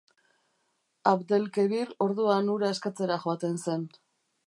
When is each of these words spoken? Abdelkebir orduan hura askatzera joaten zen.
Abdelkebir 1.11 1.93
orduan 2.07 2.53
hura 2.55 2.75
askatzera 2.77 3.23
joaten 3.27 3.65
zen. 3.69 3.87